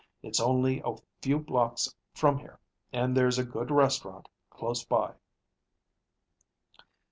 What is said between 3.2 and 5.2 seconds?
a good restaurant close by."